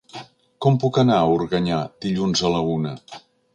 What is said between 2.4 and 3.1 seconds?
a la una?